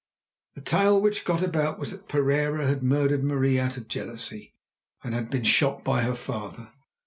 The 0.55 0.61
tale 0.61 0.99
which 0.99 1.25
got 1.25 1.43
about 1.43 1.77
was 1.77 1.91
that 1.91 2.07
Pereira 2.07 2.65
had 2.65 2.81
murdered 2.81 3.23
Marie 3.23 3.59
out 3.59 3.77
of 3.77 3.87
jealousy, 3.87 4.55
and 5.03 5.29
been 5.29 5.43
shot 5.43 5.83
by 5.83 6.01
her 6.01 6.15
father. 6.15 6.73